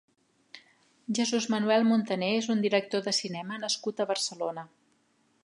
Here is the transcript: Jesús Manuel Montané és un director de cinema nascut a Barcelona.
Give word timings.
Jesús 1.17 1.47
Manuel 1.55 1.85
Montané 1.91 2.31
és 2.39 2.49
un 2.55 2.65
director 2.65 3.05
de 3.09 3.15
cinema 3.19 3.61
nascut 3.67 4.03
a 4.07 4.13
Barcelona. 4.15 4.67